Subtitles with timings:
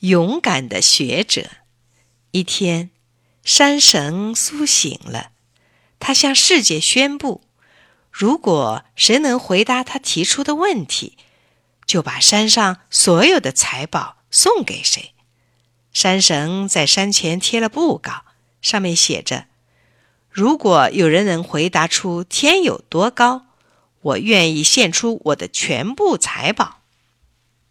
[0.00, 1.48] 勇敢的学者。
[2.30, 2.90] 一天，
[3.42, 5.32] 山神苏醒了，
[5.98, 7.42] 他向世界宣布：
[8.12, 11.16] 如果谁能回答他提出的问题，
[11.86, 15.14] 就把山上所有的财宝送给谁。
[15.92, 18.24] 山神在山前贴了布告，
[18.62, 19.46] 上面写着
[20.30, 23.46] ：“如果有人能回答出天有多高，
[24.00, 26.82] 我愿意献出我的全部财宝。”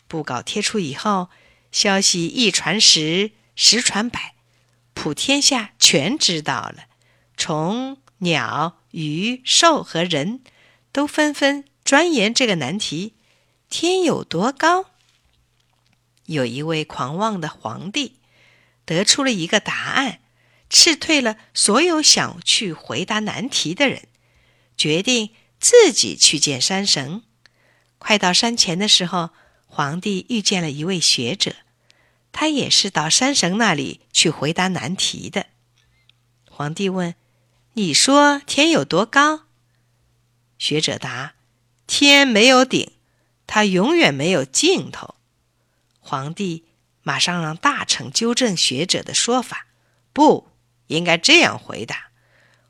[0.09, 1.29] 布告贴出以后，
[1.77, 4.33] 消息一传十，十传百。
[4.95, 6.87] 普天下全知道了，
[7.37, 10.41] 虫、鸟、鱼、兽和人
[10.91, 13.13] 都纷纷钻研这个难题：
[13.69, 14.85] 天有多高？
[16.25, 18.15] 有一位狂妄的皇帝
[18.83, 20.21] 得出了一个答案，
[20.71, 24.07] 斥退了所有想去回答难题的人，
[24.75, 27.21] 决定自己去见山神。
[27.99, 29.29] 快到山前的时候，
[29.67, 31.55] 皇帝遇见了一位学者。
[32.39, 35.47] 他也是到山神那里去回答难题的。
[36.47, 37.15] 皇帝问
[37.73, 39.45] ：“你说天有多高？”
[40.59, 41.33] 学者答
[41.87, 42.91] ：“天没有顶，
[43.47, 45.15] 它永远没有尽头。”
[45.99, 46.65] 皇帝
[47.01, 49.65] 马上让大臣纠正学者的说法，
[50.13, 50.47] 不
[50.85, 52.11] 应该这样回答：“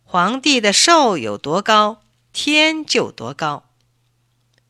[0.05, 3.69] 皇帝的寿有多高，天就多高。”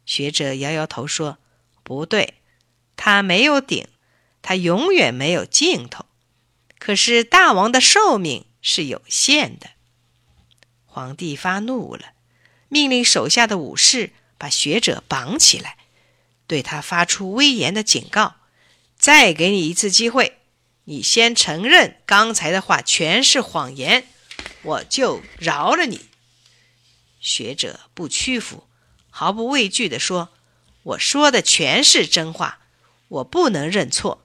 [0.07, 1.37] 学者摇摇头说
[1.83, 2.41] ：“不对，
[2.95, 3.87] 它没有顶。”
[4.47, 6.05] 他永远没有尽头，
[6.79, 9.71] 可是大王的寿命是有限的。
[10.85, 12.13] 皇帝发怒了，
[12.69, 15.75] 命令手下的武士把学者绑起来，
[16.47, 18.35] 对他发出威严的警告
[18.97, 20.37] ：“再给你一次机会，
[20.85, 24.07] 你先承认刚才的话全是谎言，
[24.61, 26.05] 我就饶了你。”
[27.19, 28.65] 学者不屈服，
[29.09, 30.29] 毫不畏惧地说
[30.95, 32.59] ：“我说的全是真话，
[33.09, 34.23] 我不能认错。”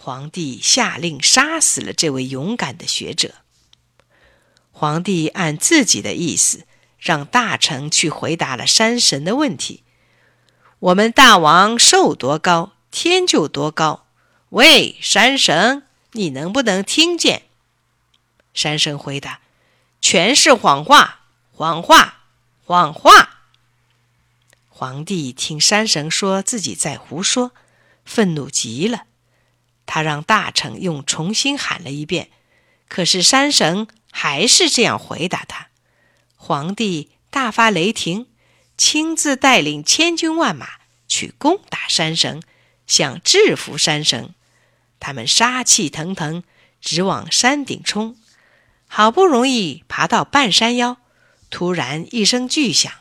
[0.00, 3.34] 皇帝下令杀死了这位勇敢的学者。
[4.70, 6.66] 皇帝按自己的意思，
[7.00, 9.82] 让大臣去回答了山神的问题
[10.78, 14.06] ：“我们大王寿多高，天就多高。”
[14.50, 15.82] 喂，山神，
[16.12, 17.42] 你能不能听见？
[18.54, 19.40] 山神回答
[20.00, 21.22] ：“全是谎话，
[21.52, 22.20] 谎话，
[22.64, 23.40] 谎话。”
[24.70, 27.50] 皇帝听山神说自己在胡说，
[28.04, 29.06] 愤怒极了。
[29.88, 32.28] 他让大臣又重新喊了一遍，
[32.88, 35.68] 可是山神还是这样回答他。
[36.36, 38.26] 皇帝大发雷霆，
[38.76, 40.72] 亲自带领千军万马
[41.08, 42.42] 去攻打山神，
[42.86, 44.34] 想制服山神。
[45.00, 46.42] 他们杀气腾腾，
[46.82, 48.14] 直往山顶冲。
[48.86, 50.98] 好不容易爬到半山腰，
[51.48, 52.92] 突然一声巨响，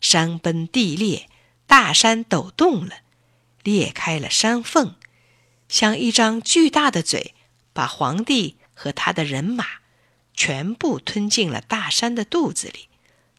[0.00, 1.28] 山崩地裂，
[1.68, 2.96] 大山抖动了，
[3.62, 4.96] 裂开了山缝。
[5.68, 7.34] 像一张巨大的嘴，
[7.72, 9.66] 把皇帝和他的人马
[10.32, 12.88] 全部吞进了大山的肚子里，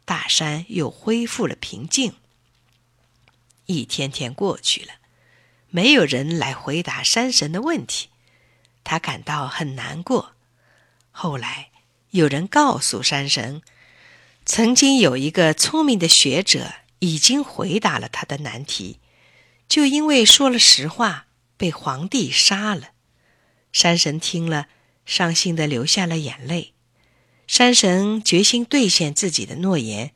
[0.04, 2.16] 大山又恢复了平静。
[3.66, 4.94] 一天天过去了，
[5.70, 8.10] 没有人来回答山神的问题，
[8.84, 10.34] 他感到很难过。
[11.12, 11.72] 后来
[12.12, 13.62] 有人告诉山神，
[14.46, 19.00] 曾经有一个聪明的学者已经回答了他的难题，
[19.68, 21.28] 就因为说了实话。
[21.58, 22.90] 被皇帝杀了，
[23.72, 24.68] 山神听了，
[25.06, 26.74] 伤心的流下了眼泪。
[27.48, 30.12] 山神决心兑现自己的诺言，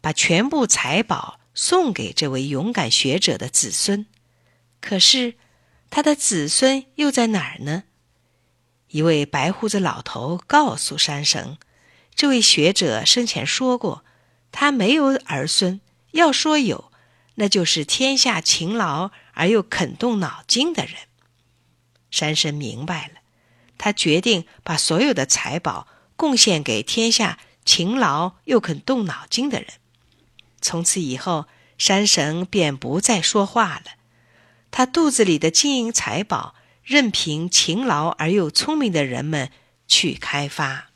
[0.00, 4.06] 把全部财宝送给这位勇敢学者的子孙。
[4.80, 5.34] 可是，
[5.88, 7.84] 他的子孙又在哪儿呢？
[8.88, 11.58] 一位白胡子老头告诉山神，
[12.14, 14.04] 这位学者生前说过，
[14.52, 15.80] 他没有儿孙。
[16.12, 16.92] 要说有，
[17.34, 19.10] 那就是天下勤劳。
[19.36, 20.94] 而又肯动脑筋的人，
[22.10, 23.20] 山神明白了，
[23.78, 25.86] 他决定把所有的财宝
[26.16, 29.68] 贡献给天下勤劳又肯动脑筋的人。
[30.60, 31.46] 从此以后，
[31.76, 33.92] 山神便不再说话了，
[34.70, 39.50] 他肚子里的金银财宝任凭勤劳而又聪明的人们
[39.86, 40.90] 去开发。